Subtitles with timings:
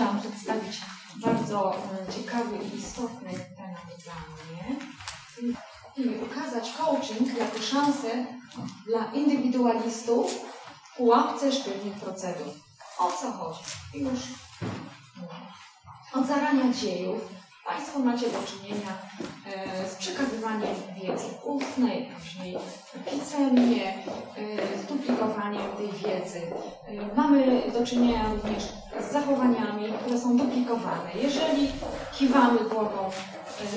[0.00, 0.80] chciałam przedstawić
[1.16, 4.76] bardzo e, ciekawy i istotny temat dla mnie
[5.96, 8.26] i ukazać coaching jako szansę
[8.86, 10.34] dla indywidualistów
[10.84, 12.46] w pułapce sztywnych procedur.
[12.98, 13.60] O co chodzi?
[13.94, 14.20] Już
[16.12, 17.20] od zarania dziejów
[17.64, 18.92] Państwo macie do czynienia
[19.46, 22.58] e, z przekazywaniem wiedzy ustnej, później
[23.10, 23.94] pisemnie,
[24.36, 26.40] e, z duplikowaniem tej wiedzy.
[26.88, 28.64] E, mamy do czynienia również
[29.00, 31.10] z zachowaniami, które są duplikowane.
[31.22, 31.72] Jeżeli
[32.12, 33.10] kiwamy głową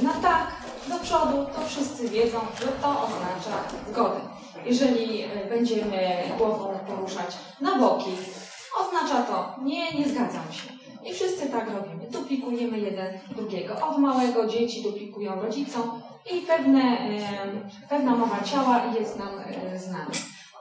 [0.03, 0.47] na tak,
[0.87, 3.57] do przodu, to wszyscy wiedzą, że to oznacza
[3.89, 4.19] zgodę.
[4.65, 8.11] Jeżeli będziemy głową poruszać na boki,
[8.81, 10.82] oznacza to nie, nie zgadzam się.
[11.05, 12.11] I wszyscy tak robimy.
[12.11, 13.87] Duplikujemy jeden drugiego.
[13.89, 16.01] Od małego dzieci duplikują rodzicom
[16.33, 16.97] i pewne,
[17.89, 20.11] pewna mowa ciała jest nam e, znana.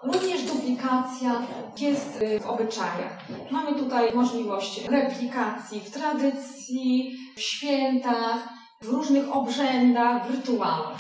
[0.03, 1.43] Również duplikacja
[1.81, 3.19] jest e, w obyczajach.
[3.51, 8.49] Mamy tutaj możliwość replikacji w tradycji, w świętach,
[8.81, 10.99] w różnych obrzędach, w rytuałach.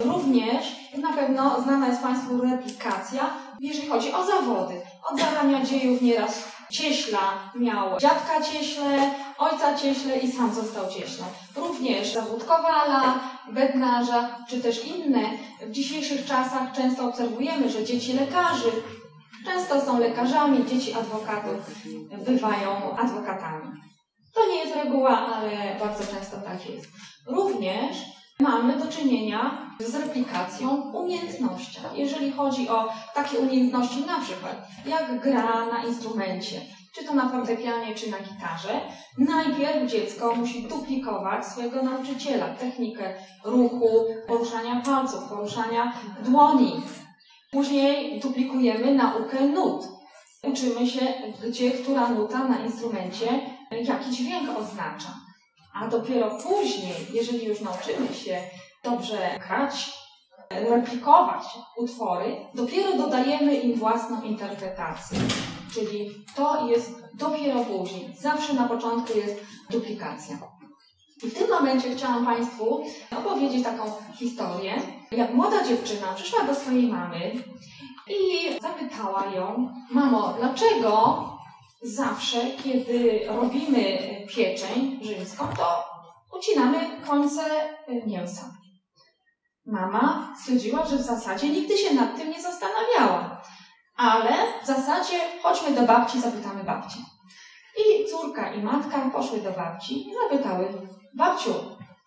[0.00, 4.74] Również na pewno znana jest Państwu replikacja, jeżeli chodzi o zawody.
[5.12, 11.24] Od zarania dziejów nieraz Cieśla miał dziadka cieśle, ojca cieśle i sam został cieślą.
[11.56, 13.20] Również zawód kowala,
[13.52, 15.22] bednarza, czy też inne.
[15.66, 18.70] W dzisiejszych czasach często obserwujemy, że dzieci lekarzy
[19.44, 21.60] często są lekarzami, dzieci adwokatów
[22.26, 23.70] bywają adwokatami.
[24.34, 26.86] To nie jest reguła, ale bardzo często tak jest.
[27.26, 27.96] Również
[28.40, 31.80] mamy do czynienia z replikacją umiejętności.
[31.94, 36.60] Jeżeli chodzi o takie umiejętności, na przykład jak gra na instrumencie,
[36.94, 38.80] czy to na fortepianie, czy na gitarze,
[39.18, 43.88] najpierw dziecko musi duplikować swojego nauczyciela, technikę ruchu,
[44.26, 45.92] poruszania palców, poruszania
[46.24, 46.82] dłoni.
[47.50, 49.84] Później duplikujemy naukę nut.
[50.42, 51.06] Uczymy się,
[51.48, 55.23] gdzie która nuta na instrumencie jaki dźwięk oznacza.
[55.74, 58.42] A dopiero później, jeżeli już nauczymy się
[58.82, 59.92] dobrze grać,
[60.50, 61.44] replikować
[61.76, 65.18] utwory, dopiero dodajemy im własną interpretację.
[65.74, 68.14] Czyli to jest dopiero później.
[68.20, 69.40] Zawsze na początku jest
[69.70, 70.38] duplikacja.
[71.22, 72.84] I w tym momencie chciałam Państwu
[73.18, 74.82] opowiedzieć taką historię.
[75.10, 77.32] Jak młoda dziewczyna przyszła do swojej mamy
[78.08, 81.24] i zapytała ją, mamo, dlaczego
[81.84, 85.84] zawsze, kiedy robimy pieczeń rzymską, to
[86.38, 87.42] ucinamy końce
[88.06, 88.42] mięsa.
[89.66, 93.42] Mama stwierdziła, że w zasadzie nigdy się nad tym nie zastanawiała.
[93.96, 96.98] Ale w zasadzie chodźmy do babci, zapytamy babci.
[97.78, 100.68] I córka i matka poszły do babci i zapytały,
[101.14, 101.54] babciu,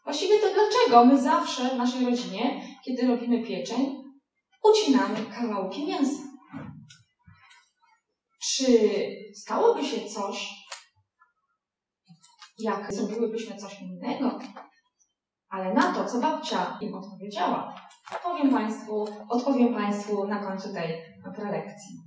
[0.04, 4.04] właściwie to dlaczego my zawsze w naszej rodzinie, kiedy robimy pieczeń,
[4.64, 6.27] ucinamy kawałki mięsa?
[8.56, 8.66] Czy
[9.36, 10.50] stałoby się coś,
[12.60, 14.40] jak zrobiłybyśmy coś innego?
[15.50, 17.76] Ale na to, co babcia im odpowiedziała,
[18.24, 21.02] powiem Państwu, odpowiem Państwu na końcu tej
[21.36, 21.98] prelekcji.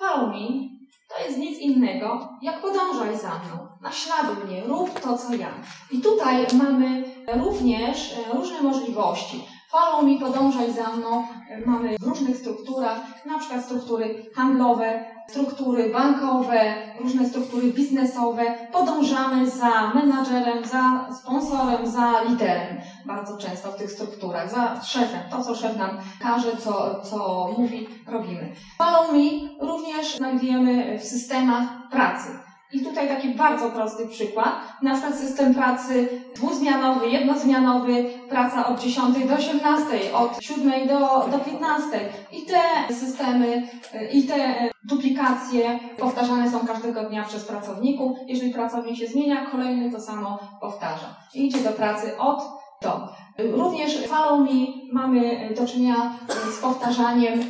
[0.00, 0.70] Me
[1.08, 5.54] to jest nic innego, jak podążaj za mną, naśladuj mnie, rób to, co ja.
[5.90, 9.44] I tutaj mamy również e, różne możliwości.
[9.70, 11.24] Follow me, podążaj za mną.
[11.50, 18.42] E, mamy w różnych strukturach, na przykład struktury handlowe, struktury bankowe, różne struktury biznesowe.
[18.72, 22.80] Podążamy za menadżerem, za sponsorem, za liderem.
[23.06, 25.20] Bardzo często w tych strukturach, za szefem.
[25.30, 28.52] To, co szef nam każe, co, co mówi, robimy.
[28.78, 29.18] Follow me
[29.60, 32.49] również znajdujemy w systemach pracy.
[32.72, 34.54] I tutaj taki bardzo prosty przykład.
[34.82, 42.00] Na system pracy dwuzmianowy, jednozmianowy, praca od 10 do 18, od 7 do, do 15.
[42.32, 43.68] I te systemy,
[44.12, 48.18] i te duplikacje powtarzane są każdego dnia przez pracowników.
[48.26, 51.16] Jeżeli pracownik się zmienia, kolejny to samo powtarza.
[51.34, 52.42] I idzie do pracy od
[52.82, 53.08] do.
[53.52, 56.18] Również Follow Me mamy do czynienia
[56.58, 57.40] z powtarzaniem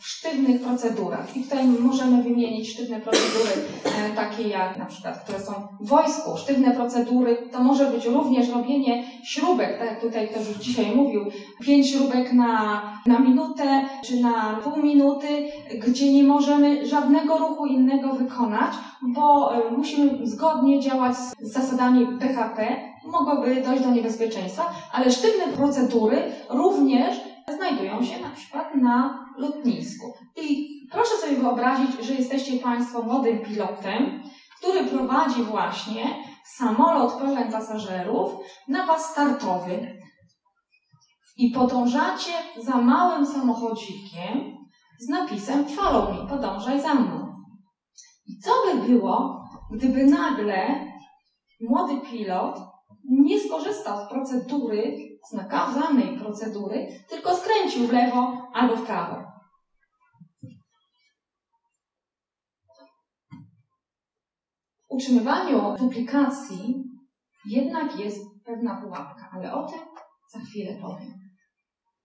[0.00, 1.36] w sztywnych procedurach.
[1.36, 3.50] I tutaj możemy wymienić sztywne procedury,
[3.84, 6.36] e, takie jak na przykład, które są w wojsku.
[6.36, 11.24] Sztywne procedury to może być również robienie śrubek, tak jak tutaj ktoś już dzisiaj mówił,
[11.60, 15.28] pięć śrubek na, na minutę czy na pół minuty,
[15.86, 18.70] gdzie nie możemy żadnego ruchu innego wykonać,
[19.02, 22.76] bo e, musimy zgodnie działać z zasadami BHP,
[23.06, 30.14] mogłoby dojść do niebezpieczeństwa, ale sztywne procedury również znajdują się na przykład na lotnisku.
[30.36, 34.22] I proszę sobie wyobrazić, że jesteście Państwo młodym pilotem,
[34.58, 38.32] który prowadzi właśnie samolot pełen pasażerów
[38.68, 40.00] na pas startowy.
[41.36, 44.56] I podążacie za małym samochodzikiem
[45.00, 47.34] z napisem Follow me, podążaj za mną.
[48.86, 50.86] było, gdyby nagle
[51.60, 52.58] młody pilot
[53.10, 55.32] nie skorzystał z procedury, z
[56.18, 59.30] procedury, tylko skręcił w lewo albo w prawo.
[64.90, 66.84] W utrzymywaniu duplikacji
[67.44, 69.80] jednak jest pewna pułapka, ale o tym
[70.32, 71.12] za chwilę powiem.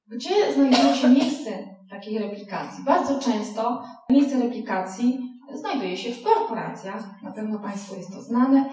[0.08, 2.84] Gdzie znajduje się miejsce takiej replikacji?
[2.84, 5.20] Bardzo często miejsce replikacji
[5.54, 8.70] znajduje się w korporacjach, na pewno Państwu jest to znane,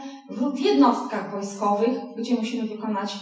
[0.54, 3.18] w jednostkach wojskowych, gdzie musimy wykonać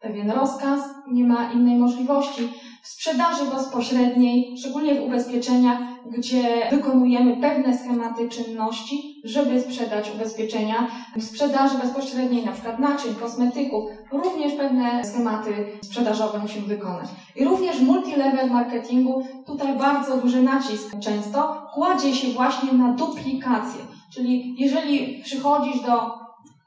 [0.00, 0.80] pewien rozkaz,
[1.12, 2.48] nie ma innej możliwości.
[2.82, 5.78] W sprzedaży bezpośredniej, szczególnie w ubezpieczeniach,
[6.10, 10.88] gdzie wykonujemy pewne schematy czynności, żeby sprzedać ubezpieczenia.
[11.16, 17.08] W sprzedaży bezpośredniej, na przykład naczyń, kosmetyków, również pewne schematy sprzedażowe musimy wykonać.
[17.36, 23.80] I również multilevel marketingu, tutaj bardzo duży nacisk często kładzie się właśnie na duplikację.
[24.14, 26.10] Czyli jeżeli przychodzisz do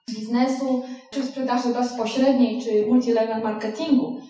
[0.09, 4.21] biznesu, czy sprzedaży bezpośredniej, czy multilevel marketingu,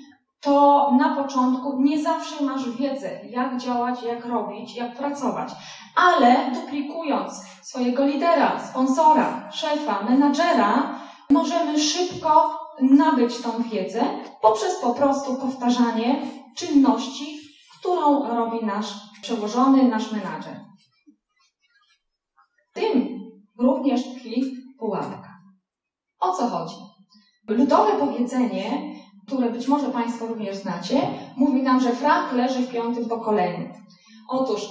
[0.42, 5.50] to na początku nie zawsze masz wiedzę, jak działać, jak robić, jak pracować.
[5.96, 11.00] Ale duplikując swojego lidera, sponsora, szefa, menadżera,
[11.30, 14.02] możemy szybko nabyć tą wiedzę
[14.42, 16.22] poprzez po prostu powtarzanie
[16.58, 17.40] czynności,
[17.80, 20.60] którą robi nasz przełożony, nasz menadżer.
[22.74, 23.20] Tym
[23.60, 24.44] również tkwi
[24.80, 25.31] pułapka.
[26.22, 26.76] O co chodzi?
[27.48, 28.94] Ludowe powiedzenie,
[29.28, 31.02] które być może Państwo również znacie,
[31.38, 33.70] mówi nam, że frak leży w piątym pokoleniu.
[34.30, 34.62] Otóż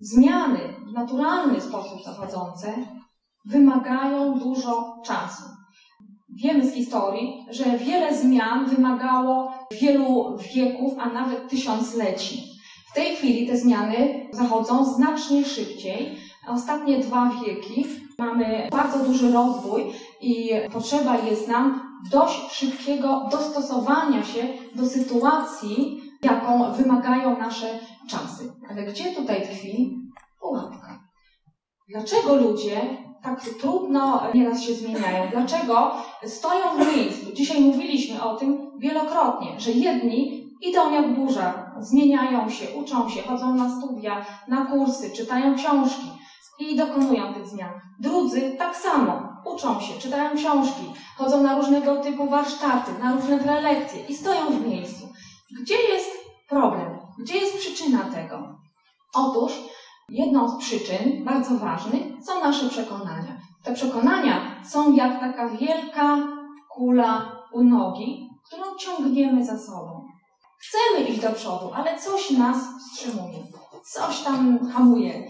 [0.00, 2.74] zmiany w naturalny sposób zachodzące
[3.44, 5.42] wymagają dużo czasu.
[6.42, 12.42] Wiemy z historii, że wiele zmian wymagało wielu wieków, a nawet tysiącleci.
[12.90, 16.16] W tej chwili te zmiany zachodzą znacznie szybciej.
[16.48, 17.86] Ostatnie dwa wieki
[18.18, 19.84] mamy bardzo duży rozwój
[20.24, 27.78] i potrzeba jest nam dość szybkiego dostosowania się do sytuacji, jaką wymagają nasze
[28.08, 28.52] czasy.
[28.70, 29.98] Ale gdzie tutaj tkwi
[30.40, 30.98] pułapka?
[31.88, 32.80] Dlaczego ludzie
[33.22, 35.30] tak trudno nieraz się zmieniają?
[35.30, 35.92] Dlaczego
[36.24, 37.32] stoją w miejscu?
[37.34, 43.54] Dzisiaj mówiliśmy o tym wielokrotnie, że jedni idą jak burza, zmieniają się, uczą się, chodzą
[43.54, 46.06] na studia, na kursy, czytają książki
[46.58, 47.72] i dokonują tych zmian.
[48.00, 54.06] Drudzy tak samo, uczą się, czytają książki, chodzą na różnego typu warsztaty, na różne prelekcje
[54.08, 55.08] i stoją w miejscu.
[55.60, 56.10] Gdzie jest
[56.48, 56.98] problem?
[57.18, 58.58] Gdzie jest przyczyna tego?
[59.14, 59.52] Otóż
[60.08, 63.40] jedną z przyczyn, bardzo ważnych, są nasze przekonania.
[63.62, 66.18] Te przekonania są jak taka wielka
[66.70, 70.04] kula u nogi, którą ciągniemy za sobą.
[70.58, 73.38] Chcemy iść do przodu, ale coś nas wstrzymuje.
[73.84, 75.22] Coś tam hamuje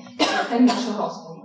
[0.49, 1.44] ten nasz rozwój.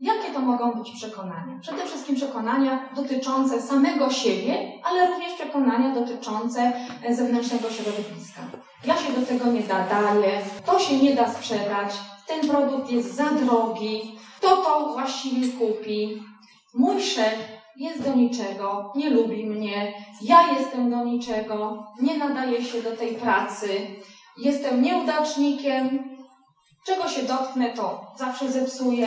[0.00, 1.58] Jakie to mogą być przekonania?
[1.60, 6.72] Przede wszystkim przekonania dotyczące samego siebie, ale również przekonania dotyczące
[7.10, 8.40] zewnętrznego środowiska.
[8.84, 11.94] Ja się do tego nie nadaję, to się nie da sprzedać,
[12.26, 16.22] ten produkt jest za drogi, kto to właściwie kupi,
[16.74, 17.38] mój szef
[17.76, 23.14] jest do niczego, nie lubi mnie, ja jestem do niczego, nie nadaję się do tej
[23.14, 23.68] pracy,
[24.38, 26.04] jestem nieudacznikiem,
[26.86, 29.06] czego się dotknę, to zawsze zepsuję,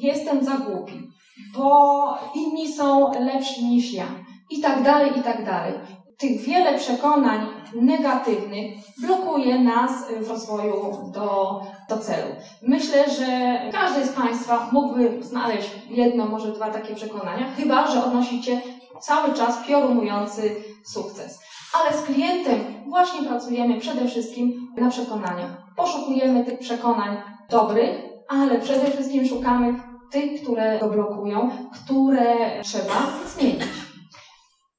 [0.00, 1.08] jestem za głupi,
[1.56, 4.06] bo inni są lepsi niż ja,
[4.50, 5.72] i tak dalej, i tak dalej.
[6.18, 9.90] Tych wiele przekonań negatywnych blokuje nas
[10.20, 12.34] w rozwoju do, do celu.
[12.62, 18.60] Myślę, że każdy z Państwa mógłby znaleźć jedno, może dwa takie przekonania, chyba że odnosicie
[19.00, 21.40] cały czas piorunujący sukces.
[21.74, 25.50] Ale z klientem właśnie pracujemy przede wszystkim na przekonaniach.
[25.76, 27.16] Poszukujemy tych przekonań
[27.50, 29.74] dobrych, ale przede wszystkim szukamy
[30.10, 33.62] tych, które go blokują, które trzeba zmienić.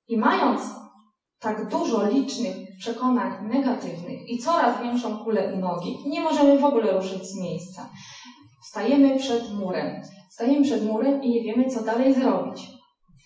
[0.07, 0.61] I mając
[1.39, 7.25] tak dużo licznych przekonań negatywnych i coraz większą kulę nogi, nie możemy w ogóle ruszyć
[7.25, 7.89] z miejsca.
[8.63, 10.01] Stajemy przed murem.
[10.29, 12.67] Stajemy przed murem i nie wiemy, co dalej zrobić.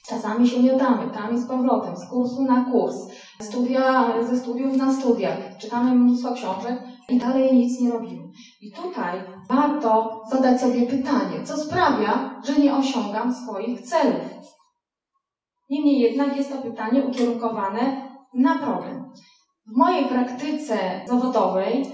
[0.07, 2.95] Czasami się miotamy, tam i z powrotem, z kursu na kurs,
[3.43, 8.23] studia, ze studiów na studia, czytamy mnóstwo książek i dalej nic nie robimy.
[8.61, 9.19] I tutaj
[9.49, 14.53] warto zadać sobie pytanie, co sprawia, że nie osiągam swoich celów.
[15.69, 19.11] Niemniej jednak jest to pytanie ukierunkowane na problem.
[19.67, 21.85] W mojej praktyce zawodowej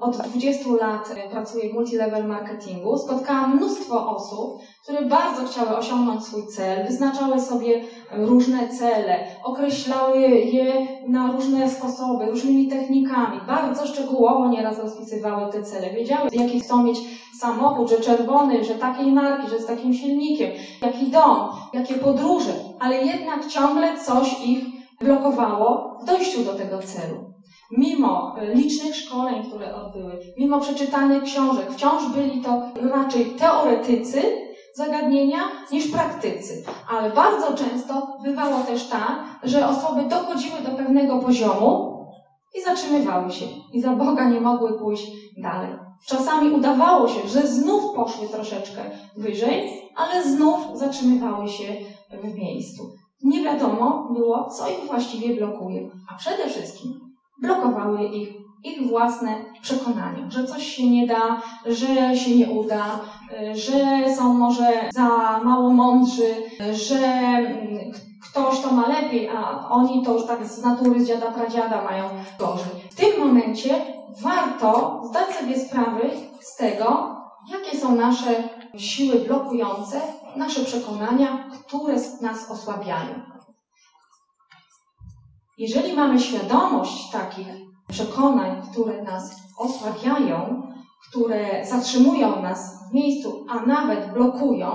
[0.00, 2.98] od 20 lat pracuję w multilevel marketingu.
[2.98, 10.86] Spotkałam mnóstwo osób, które bardzo chciały osiągnąć swój cel, wyznaczały sobie różne cele, określały je
[11.08, 15.90] na różne sposoby, różnymi technikami, bardzo szczegółowo nieraz rozpisywały te cele.
[15.90, 16.98] Wiedziały, jaki chcą mieć
[17.40, 20.50] samochód, że czerwony, że takiej marki, że z takim silnikiem,
[20.82, 24.64] jaki dom, jakie podróże, ale jednak ciągle coś ich
[25.00, 27.32] blokowało w dojściu do tego celu.
[27.78, 34.22] Mimo licznych szkoleń, które odbyły, mimo przeczytanych książek, wciąż byli to raczej teoretycy
[34.74, 35.38] zagadnienia
[35.72, 36.64] niż praktycy.
[36.90, 41.92] Ale bardzo często bywało też tak, że osoby dochodziły do pewnego poziomu
[42.58, 45.06] i zatrzymywały się i za Boga nie mogły pójść
[45.42, 45.70] dalej.
[46.06, 48.82] Czasami udawało się, że znów poszły troszeczkę
[49.16, 51.64] wyżej, ale znów zatrzymywały się
[52.22, 52.82] w miejscu.
[53.22, 60.30] Nie wiadomo było, co ich właściwie blokuje, a przede wszystkim blokowały ich ich własne przekonania,
[60.30, 63.00] że coś się nie da, że się nie uda,
[63.52, 66.34] że są może za mało mądrzy,
[66.72, 71.30] że mm, ktoś to ma lepiej, a oni to już tak z natury, z dziada
[71.30, 72.04] pradziada mają
[72.38, 72.72] gorzej.
[72.90, 73.74] W tym momencie
[74.22, 76.00] warto zdać sobie sprawę
[76.40, 77.16] z tego,
[77.48, 80.00] jakie są nasze siły blokujące,
[80.36, 83.31] nasze przekonania, które nas osłabiają.
[85.58, 87.46] Jeżeli mamy świadomość takich
[87.88, 90.62] przekonań, które nas osłabiają,
[91.08, 94.74] które zatrzymują nas w miejscu, a nawet blokują,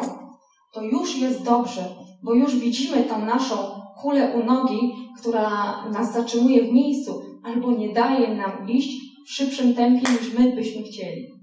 [0.73, 3.55] to już jest dobrze, bo już widzimy tą naszą
[4.01, 5.49] kulę u nogi, która
[5.91, 10.83] nas zatrzymuje w miejscu albo nie daje nam iść w szybszym tempie niż my byśmy
[10.83, 11.37] chcieli.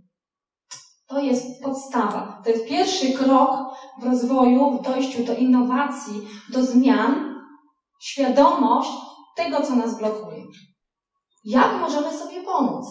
[1.06, 2.40] To jest podstawa.
[2.44, 3.50] To jest pierwszy krok
[4.00, 6.20] w rozwoju, w dojściu do innowacji,
[6.52, 7.34] do zmian,
[8.00, 8.90] świadomość
[9.36, 10.42] tego, co nas blokuje.
[11.44, 12.86] Jak możemy sobie pomóc?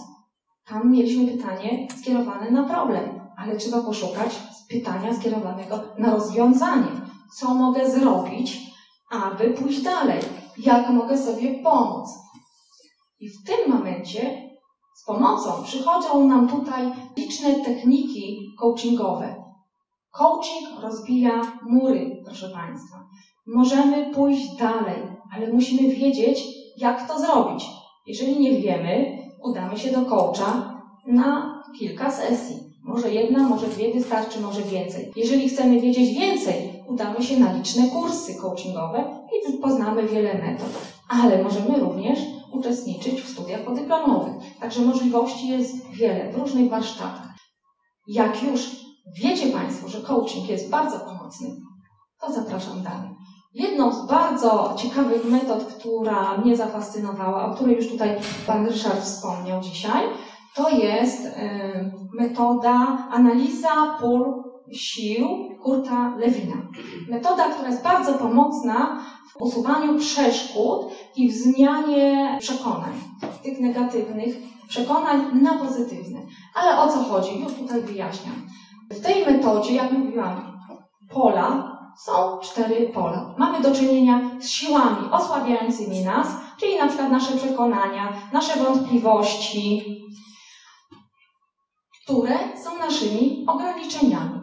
[0.66, 6.92] Tam mieliśmy pytanie skierowane na problem, ale trzeba poszukać pytania skierowanego na rozwiązanie.
[7.38, 8.58] Co mogę zrobić,
[9.12, 10.20] aby pójść dalej?
[10.58, 12.10] Jak mogę sobie pomóc?
[13.20, 14.50] I w tym momencie
[14.96, 19.44] z pomocą przychodzą nam tutaj liczne techniki coachingowe.
[20.12, 23.06] Coaching rozbija mury, proszę Państwa.
[23.48, 25.02] Możemy pójść dalej,
[25.36, 26.44] ale musimy wiedzieć,
[26.78, 27.66] jak to zrobić.
[28.08, 32.56] Jeżeli nie wiemy, udamy się do coacha na kilka sesji.
[32.84, 35.12] Może jedna, może dwie wystarczy, może więcej.
[35.16, 40.70] Jeżeli chcemy wiedzieć więcej, udamy się na liczne kursy coachingowe i poznamy wiele metod.
[41.10, 42.20] Ale możemy również
[42.52, 44.34] uczestniczyć w studiach podyplomowych.
[44.60, 47.34] Także możliwości jest wiele w różnych warsztatach.
[48.08, 48.70] Jak już
[49.22, 51.48] wiecie Państwo, że coaching jest bardzo pomocny,
[52.22, 53.10] to zapraszam dalej.
[53.54, 58.10] Jedną z bardzo ciekawych metod, która mnie zafascynowała, o której już tutaj
[58.48, 60.04] Pan Ryszard wspomniał dzisiaj,
[60.56, 61.28] to jest
[62.14, 65.28] metoda analiza pól sił
[65.64, 66.56] Kurta Lewina.
[67.10, 69.00] Metoda, która jest bardzo pomocna
[69.32, 72.94] w usuwaniu przeszkód i w zmianie przekonań,
[73.44, 74.36] tych negatywnych
[74.68, 76.20] przekonań na pozytywne.
[76.56, 77.40] Ale o co chodzi?
[77.40, 78.36] Już tutaj wyjaśniam.
[78.92, 80.58] W tej metodzie, jak mówiłam,
[81.10, 83.36] pola są cztery pola.
[83.38, 86.28] Mamy do czynienia z siłami osłabiającymi nas,
[86.60, 89.84] czyli na przykład nasze przekonania, nasze wątpliwości,
[92.04, 94.42] które są naszymi ograniczeniami.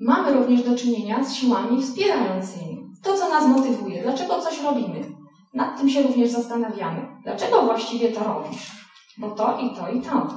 [0.00, 2.90] Mamy również do czynienia z siłami wspierającymi.
[3.02, 5.20] To, co nas motywuje, dlaczego coś robimy.
[5.54, 7.06] Nad tym się również zastanawiamy.
[7.24, 8.70] Dlaczego właściwie to robisz?
[9.18, 10.28] Bo to i to i to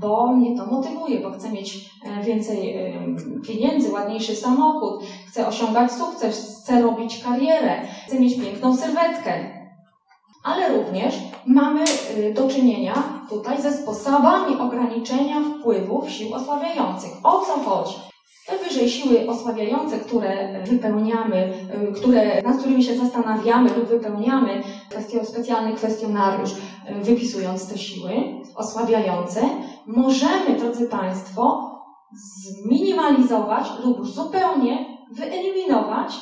[0.00, 2.88] bo mnie to motywuje, bo chcę mieć e, więcej
[3.46, 9.58] pieniędzy, ładniejszy samochód, chcę osiągać sukces, chcę robić karierę, chcę mieć piękną sylwetkę.
[10.44, 11.14] Ale również
[11.46, 11.84] mamy
[12.18, 12.94] y, do czynienia
[13.28, 17.10] tutaj ze sposobami ograniczenia wpływów sił osłabiających.
[17.24, 17.94] O co chodzi?
[18.48, 21.52] Te wyżej siły osłabiające, które wypełniamy,
[21.88, 24.62] y, które, nad którymi się zastanawiamy lub wypełniamy,
[25.24, 26.56] specjalny kwestionariusz, y,
[26.94, 28.10] wypisując te siły
[28.54, 29.40] osłabiające,
[29.86, 31.74] możemy, drodzy Państwo,
[32.12, 36.12] zminimalizować lub zupełnie wyeliminować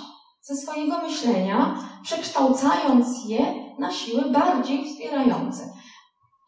[0.43, 5.76] ze swojego myślenia, przekształcając je na siły bardziej wspierające.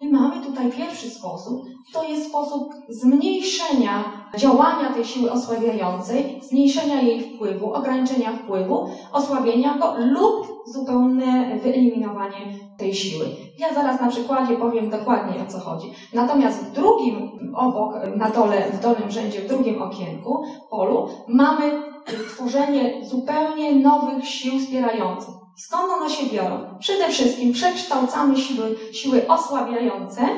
[0.00, 1.62] I mamy tutaj pierwszy sposób,
[1.92, 4.04] to jest sposób zmniejszenia
[4.36, 12.94] działania tej siły osłabiającej, zmniejszenia jej wpływu, ograniczenia wpływu, osłabienia go lub zupełne wyeliminowanie tej
[12.94, 13.26] siły.
[13.58, 15.92] Ja zaraz na przykładzie powiem dokładnie o co chodzi.
[16.14, 21.82] Natomiast w drugim, obok, na dole, w dolnym rzędzie, w drugim okienku, polu, mamy
[22.28, 25.47] tworzenie zupełnie nowych sił wspierających.
[25.58, 26.78] Skąd one się biorą?
[26.80, 30.28] Przede wszystkim przekształcamy siły, siły osłabiające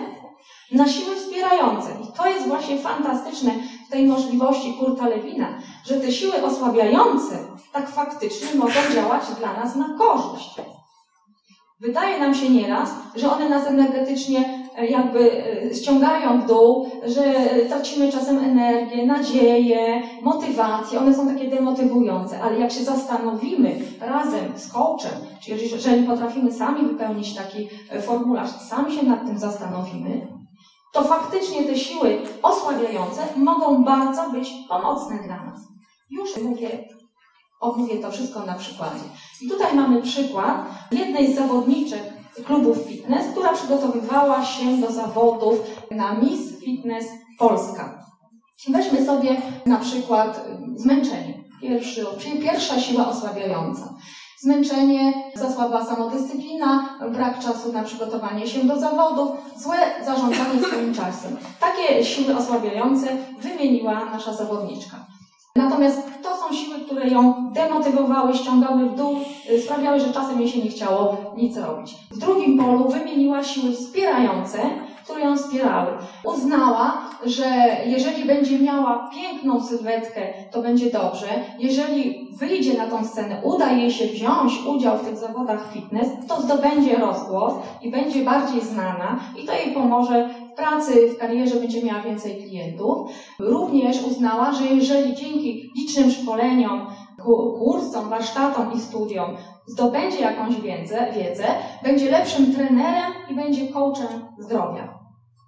[0.72, 1.90] na siły wspierające.
[2.04, 3.52] I to jest właśnie fantastyczne
[3.88, 7.38] w tej możliwości Kurta Lewina, że te siły osłabiające
[7.72, 10.54] tak faktycznie mogą działać dla nas na korzyść.
[11.80, 17.22] Wydaje nam się nieraz, że one nas energetycznie jakby e, ściągają w dół, że
[17.68, 20.98] tracimy czasem energię, nadzieję, motywację.
[20.98, 25.12] One są takie demotywujące, ale jak się zastanowimy razem z coachem,
[25.42, 30.26] czyli jeżeli potrafimy sami wypełnić taki e, formularz, sami się nad tym zastanowimy,
[30.92, 35.60] to faktycznie te siły osłabiające mogą bardzo być pomocne dla nas.
[36.10, 36.68] Już mówię
[37.60, 39.04] Omówię to wszystko na przykładzie.
[39.42, 42.02] I tutaj mamy przykład jednej z zawodniczek
[42.46, 45.58] klubów fitness, która przygotowywała się do zawodów
[45.90, 47.06] na Miss Fitness
[47.38, 48.06] Polska.
[48.68, 50.44] Weźmy sobie na przykład
[50.76, 51.44] zmęczenie.
[51.60, 52.06] Pierwszy,
[52.42, 53.94] pierwsza siła osłabiająca.
[54.38, 61.36] Zmęczenie, za słaba samodyscyplina, brak czasu na przygotowanie się do zawodów, złe zarządzanie swoim czasem.
[61.60, 63.06] Takie siły osłabiające
[63.40, 64.96] wymieniła nasza zawodniczka.
[65.64, 69.16] Natomiast to są siły, które ją demotywowały, ściągały w dół,
[69.50, 71.94] y, sprawiały, że czasem jej się nie chciało nic robić.
[72.10, 74.58] W drugim polu wymieniła siły wspierające,
[75.04, 75.92] które ją wspierały.
[76.24, 77.44] Uznała, że
[77.86, 81.26] jeżeli będzie miała piękną sylwetkę, to będzie dobrze.
[81.58, 86.42] Jeżeli wyjdzie na tą scenę, uda jej się wziąć udział w tych zawodach fitness, to
[86.42, 87.52] zdobędzie rozgłos
[87.82, 92.42] i będzie bardziej znana i to jej pomoże w pracy, w karierze, będzie miała więcej
[92.42, 93.10] klientów.
[93.38, 96.86] Również uznała, że jeżeli dzięki licznym szkoleniom,
[97.58, 101.44] kursom, warsztatom i studiom zdobędzie jakąś wiedzę, wiedzę,
[101.82, 105.00] będzie lepszym trenerem i będzie coachem zdrowia.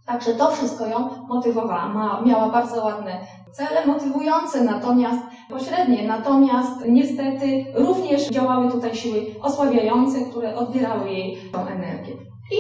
[0.07, 1.89] Także to wszystko ją motywowało.
[1.89, 3.21] Ma, miała bardzo ładne
[3.53, 11.67] cele motywujące, natomiast pośrednie, natomiast niestety również działały tutaj siły osłabiające, które odbierały jej tą
[11.67, 12.13] energię.
[12.53, 12.57] I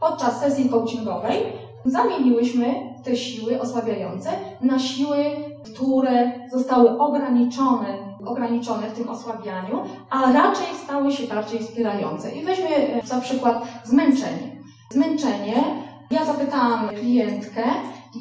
[0.00, 1.42] podczas sesji coachingowej
[1.84, 4.30] zamieniłyśmy te siły osłabiające
[4.60, 5.16] na siły,
[5.64, 7.86] które zostały ograniczone,
[8.26, 12.30] ograniczone w tym osłabianiu, a raczej stały się bardziej wspierające.
[12.30, 14.60] I weźmy za przykład zmęczenie
[14.90, 17.62] zmęczenie, ja zapytałam klientkę,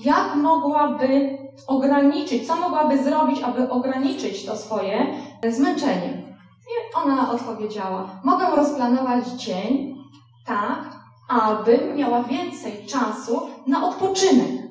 [0.05, 1.37] jak mogłaby
[1.67, 5.13] ograniczyć, co mogłaby zrobić, aby ograniczyć to swoje
[5.49, 6.23] zmęczenie.
[6.67, 9.95] I ona odpowiedziała: Mogę rozplanować dzień
[10.45, 10.98] tak,
[11.29, 14.69] aby miała więcej czasu na odpoczynek.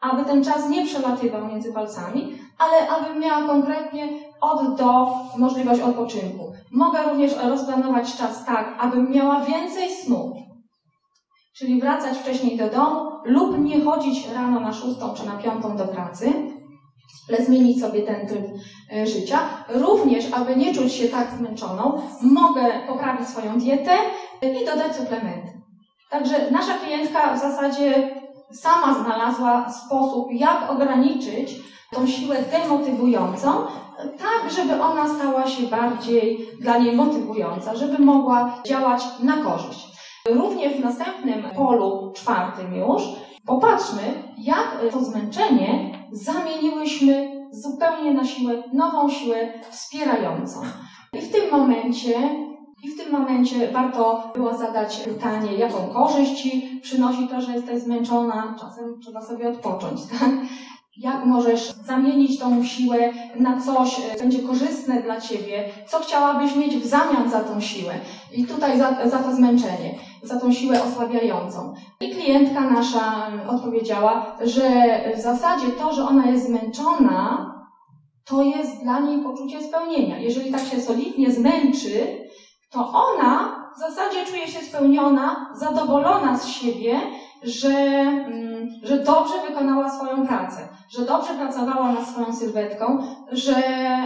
[0.00, 4.08] Aby ten czas nie przelatywał między palcami, ale aby miała konkretnie
[4.40, 5.06] od do
[5.36, 6.52] możliwość odpoczynku.
[6.72, 10.34] Mogę również rozplanować czas tak, abym miała więcej snu,
[11.56, 15.84] czyli wracać wcześniej do domu lub nie chodzić rano na szóstą czy na piątą do
[15.84, 16.32] pracy,
[17.28, 18.46] ale zmienić sobie ten tryb
[18.92, 19.38] e, życia.
[19.68, 23.92] Również, aby nie czuć się tak zmęczoną, mogę poprawić swoją dietę
[24.42, 25.55] i dodać suplementy.
[26.10, 28.10] Także nasza klientka w zasadzie
[28.52, 31.54] sama znalazła sposób, jak ograniczyć
[31.92, 33.66] tą siłę demotywującą,
[33.96, 39.86] tak, żeby ona stała się bardziej dla niej motywująca, żeby mogła działać na korzyść.
[40.28, 43.02] Również w następnym polu, czwartym już,
[43.46, 44.02] popatrzmy,
[44.38, 49.36] jak to zmęczenie zamieniłyśmy zupełnie na siłę, nową siłę
[49.70, 50.60] wspierającą.
[51.12, 52.45] I w tym momencie
[52.86, 57.82] i w tym momencie warto było zadać pytanie, jaką korzyść ci przynosi to, że jesteś
[57.82, 58.56] zmęczona.
[58.60, 60.30] Czasem trzeba sobie odpocząć, tak?
[60.96, 62.98] Jak możesz zamienić tą siłę
[63.36, 65.64] na coś, co będzie korzystne dla ciebie?
[65.88, 67.94] Co chciałabyś mieć w zamian za tą siłę?
[68.32, 71.74] I tutaj za, za to zmęczenie, za tą siłę osłabiającą.
[72.00, 74.70] I klientka nasza odpowiedziała, że
[75.16, 77.52] w zasadzie to, że ona jest zmęczona,
[78.24, 80.18] to jest dla niej poczucie spełnienia.
[80.18, 82.25] Jeżeli tak się solidnie zmęczy,
[82.70, 87.00] to ona w zasadzie czuje się spełniona, zadowolona z siebie,
[87.42, 92.98] że, mm, że dobrze wykonała swoją pracę, że dobrze pracowała nad swoją sylwetką,
[93.32, 93.54] że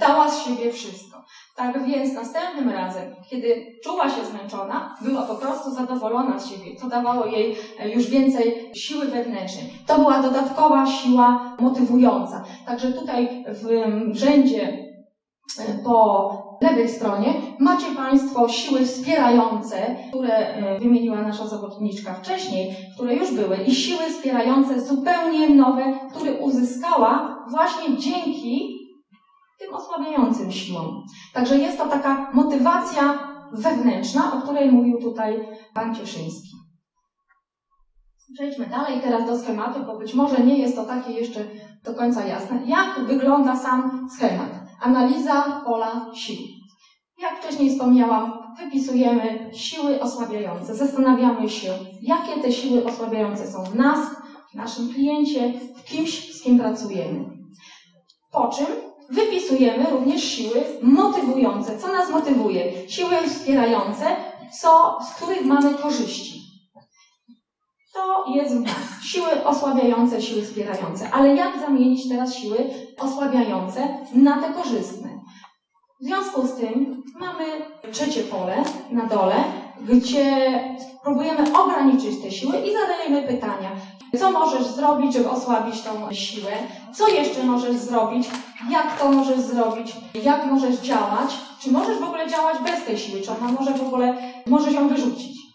[0.00, 1.24] dała z siebie wszystko.
[1.56, 6.80] Tak więc następnym razem, kiedy czuła się zmęczona, była po prostu zadowolona z siebie.
[6.80, 9.72] To dawało jej e, już więcej siły wewnętrznej.
[9.86, 12.44] To była dodatkowa siła motywująca.
[12.66, 14.89] Także tutaj w rzędzie e,
[15.84, 23.34] po lewej stronie macie Państwo siły wspierające, które e, wymieniła nasza zawodniczka wcześniej, które już
[23.34, 28.80] były, i siły wspierające zupełnie nowe, które uzyskała właśnie dzięki
[29.58, 31.02] tym osłabiającym siłom.
[31.34, 33.18] Także jest to taka motywacja
[33.52, 36.50] wewnętrzna, o której mówił tutaj Pan Cieszyński.
[38.34, 41.40] Przejdźmy dalej teraz do schematu, bo być może nie jest to takie jeszcze
[41.84, 42.58] do końca jasne.
[42.66, 44.59] Jak wygląda sam schemat?
[44.80, 46.36] Analiza pola sił.
[47.18, 50.74] Jak wcześniej wspomniałam, wypisujemy siły osłabiające.
[50.74, 53.98] Zastanawiamy się, jakie te siły osłabiające są w nas,
[54.52, 57.30] w naszym kliencie, w kimś, z kim pracujemy.
[58.32, 58.66] Po czym
[59.10, 61.78] wypisujemy również siły motywujące.
[61.78, 62.88] Co nas motywuje?
[62.88, 64.04] Siły wspierające,
[64.60, 66.49] co, z których mamy korzyści.
[67.94, 68.54] To jest.
[69.02, 71.10] Siły osłabiające, siły wspierające.
[71.10, 75.20] Ale jak zamienić teraz siły osłabiające na te korzystne?
[76.00, 77.44] W związku z tym mamy
[77.92, 79.34] trzecie pole na dole,
[79.80, 80.60] gdzie
[81.02, 83.70] próbujemy ograniczyć te siły i zadajemy pytania.
[84.18, 86.52] Co możesz zrobić, żeby osłabić tą siłę?
[86.94, 88.28] Co jeszcze możesz zrobić?
[88.70, 89.96] Jak to możesz zrobić?
[90.14, 91.30] Jak możesz działać?
[91.60, 93.20] Czy możesz w ogóle działać bez tej siły?
[93.20, 95.49] Czy ona może w ogóle, możesz ją wyrzucić?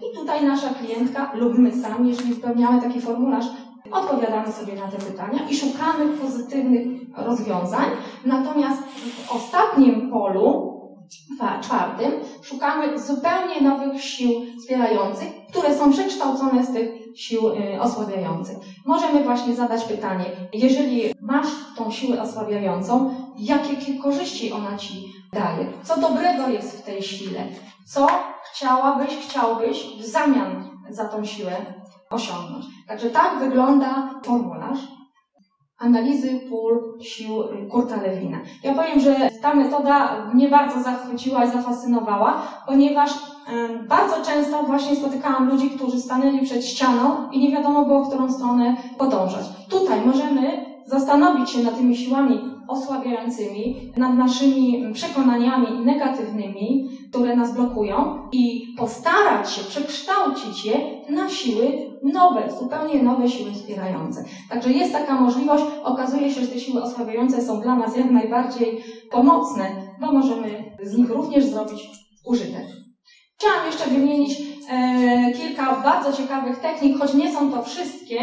[0.00, 3.46] I tutaj nasza klientka lub my sami, jeżeli spełniamy taki formularz,
[3.92, 7.84] odpowiadamy sobie na te pytania i szukamy pozytywnych rozwiązań.
[8.24, 10.74] Natomiast w ostatnim polu,
[11.62, 14.30] czwartym, szukamy zupełnie nowych sił
[14.60, 18.56] wspierających, które są przekształcone z tych sił y, osłabiających.
[18.86, 25.66] Możemy właśnie zadać pytanie, jeżeli masz tą siłę osłabiającą, jakie korzyści ona ci daje?
[25.82, 27.40] Co dobrego jest w tej sile?
[27.86, 28.06] Co
[28.52, 31.56] chciałabyś, chciałbyś w zamian za tą siłę
[32.10, 32.64] osiągnąć?
[32.88, 34.78] Także tak wygląda formularz
[35.78, 37.28] analizy pól sił
[37.70, 38.38] Kurta Lewina.
[38.62, 43.10] Ja powiem, że ta metoda mnie bardzo zachwyciła i zafascynowała, ponieważ
[43.88, 48.32] bardzo często właśnie spotykałam ludzi, którzy stanęli przed ścianą i nie wiadomo było, w którą
[48.32, 49.46] stronę podążać.
[49.70, 58.28] Tutaj możemy zastanowić się nad tymi siłami osłabiającymi, nad naszymi przekonaniami negatywnymi, które nas blokują
[58.32, 60.74] i postarać się przekształcić je
[61.10, 64.24] na siły nowe, zupełnie nowe siły wspierające.
[64.50, 68.84] Także jest taka możliwość, okazuje się, że te siły osłabiające są dla nas jak najbardziej
[69.10, 69.64] pomocne,
[70.00, 71.88] bo możemy z nich również zrobić
[72.26, 72.66] użytek.
[73.38, 78.18] Chciałam jeszcze wymienić e, kilka bardzo ciekawych technik, choć nie są to wszystkie,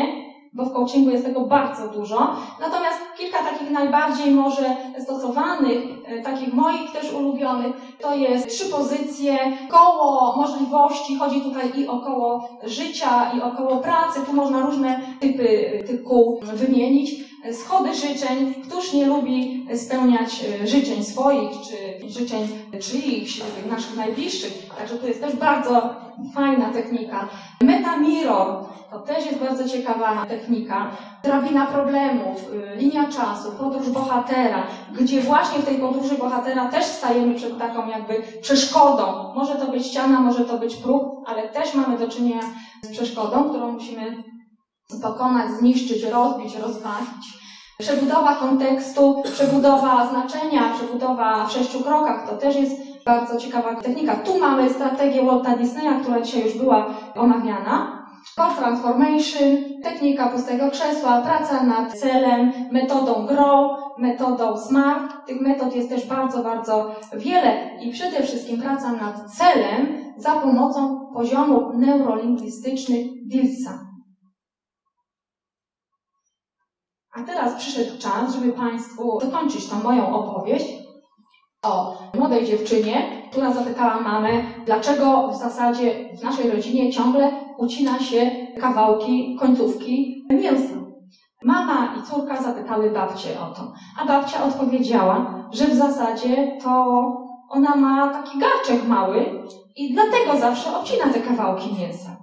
[0.53, 2.35] bo w coachingu jest tego bardzo dużo.
[2.59, 9.37] Natomiast kilka takich najbardziej może stosowanych, e, takich moich też ulubionych, to jest trzy pozycje,
[9.69, 15.01] koło możliwości, chodzi tutaj i o koło życia, i o koło pracy, tu można różne
[15.19, 17.31] typy tych kół wymienić.
[17.54, 22.47] Schody życzeń, któż nie lubi spełniać e, życzeń swoich, czy życzeń
[22.80, 24.69] czyichś, naszych najbliższych.
[24.77, 25.95] Także to jest też bardzo
[26.34, 27.30] fajna technika.
[27.62, 30.91] Meta mirror, to też jest bardzo ciekawa technika.
[31.23, 34.67] Drabina problemów, y, linia czasu, podróż bohatera,
[34.99, 39.34] gdzie właśnie w tej podróży bohatera też stajemy przed taką jakby przeszkodą.
[39.36, 42.41] Może to być ściana, może to być próg, ale też mamy do czynienia
[42.82, 44.23] z przeszkodą, którą musimy
[44.99, 47.41] pokonać, zniszczyć, rozbić, rozwalić.
[47.80, 54.15] Przebudowa kontekstu, przebudowa znaczenia, przebudowa w sześciu krokach to też jest bardzo ciekawa technika.
[54.15, 58.01] Tu mamy strategię Walta Disneya, która dzisiaj już była omawiana.
[58.36, 65.25] Core Transformation, technika pustego krzesła, praca nad celem, metodą GROW, metodą SMART.
[65.27, 71.10] Tych metod jest też bardzo, bardzo wiele i przede wszystkim praca nad celem za pomocą
[71.13, 73.90] poziomów neurolingwistycznych Wilsa.
[77.13, 80.65] A teraz przyszedł czas, żeby Państwu dokończyć tą moją opowieść
[81.63, 84.30] o młodej dziewczynie, która zapytała mamę,
[84.65, 90.74] dlaczego w zasadzie w naszej rodzinie ciągle ucina się kawałki, końcówki mięsa.
[91.43, 96.86] Mama i córka zapytały babcię o to, a babcia odpowiedziała, że w zasadzie to
[97.50, 99.43] ona ma taki garczek mały
[99.76, 102.20] i dlatego zawsze obcina te kawałki mięsa.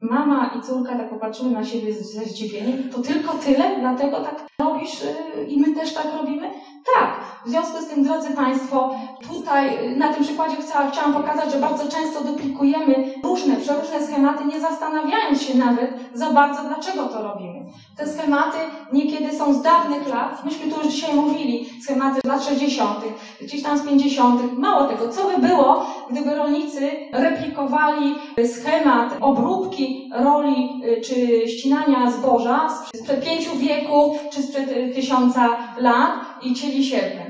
[0.00, 2.88] Mama i córka tak popatrzyły na siebie ze zdziwieniem.
[2.88, 3.76] To tylko tyle?
[3.80, 6.50] Dlatego tak robisz y, i my też tak robimy?
[6.94, 7.28] Tak.
[7.46, 8.94] W związku z tym, drodzy Państwo,
[9.28, 10.56] tutaj na tym przykładzie
[10.92, 16.62] chciałam, pokazać, że bardzo często duplikujemy różne, przeróżne schematy, nie zastanawiając się nawet za bardzo,
[16.62, 17.66] dlaczego to robimy.
[17.96, 18.58] Te schematy
[18.92, 22.98] niekiedy są z dawnych lat, myśmy tu już dzisiaj mówili, schematy z lat 60.,
[23.40, 28.14] gdzieś tam z 50., mało tego, co by było, gdyby rolnicy replikowali
[28.46, 35.48] schemat obróbki roli y, czy ścinania zboża sprzed pięciu wieku czy sprzed y, tysiąca
[35.78, 36.10] lat
[36.42, 37.28] i cieli sierpem.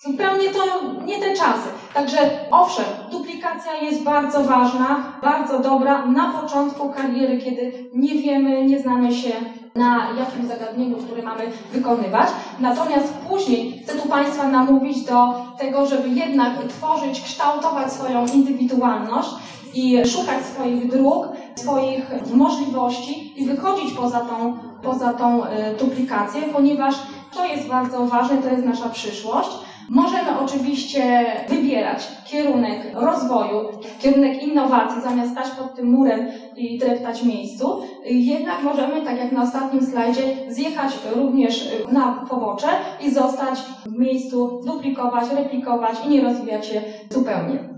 [0.00, 1.68] Zupełnie to nie te czasy.
[1.94, 2.18] Także
[2.50, 9.14] owszem, duplikacja jest bardzo ważna, bardzo dobra na początku kariery, kiedy nie wiemy, nie znamy
[9.14, 9.30] się
[9.74, 11.42] na jakim zagadnieniu, które mamy
[11.72, 12.28] wykonywać.
[12.60, 19.30] Natomiast później chcę tu Państwa namówić do tego, żeby jednak tworzyć, kształtować swoją indywidualność
[19.74, 26.94] i szukać swoich dróg, swoich możliwości i wychodzić poza tą, poza tą e, duplikację, ponieważ
[27.34, 29.50] to jest bardzo ważne, to jest nasza przyszłość.
[29.90, 37.82] Możemy oczywiście wybierać kierunek rozwoju, kierunek innowacji, zamiast stać pod tym murem i dreptać miejscu.
[38.04, 42.68] Jednak możemy, tak jak na ostatnim slajdzie, zjechać również na pobocze
[43.00, 47.68] i zostać w miejscu, duplikować, replikować i nie rozwijać się zupełnie.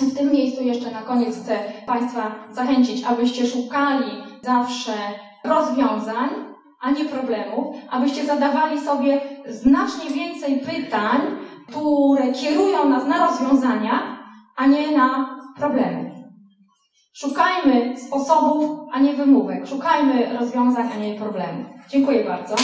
[0.00, 4.10] W tym miejscu jeszcze na koniec chcę Państwa zachęcić, abyście szukali
[4.42, 4.92] zawsze
[5.44, 6.28] rozwiązań,
[6.82, 11.20] a nie problemów, abyście zadawali sobie znacznie więcej pytań,
[11.68, 14.18] które kierują nas na rozwiązania,
[14.56, 16.10] a nie na problemy.
[17.14, 19.66] Szukajmy sposobów, a nie wymówek.
[19.66, 21.66] Szukajmy rozwiązań, a nie problemów.
[21.88, 22.54] Dziękuję bardzo.